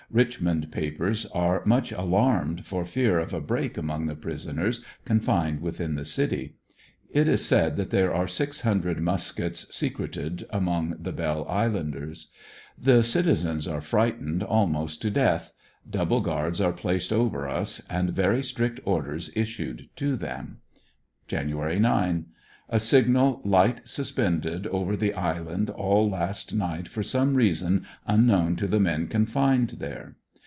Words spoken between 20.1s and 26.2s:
thent. Jan. 9.— A signal light suspended over the island all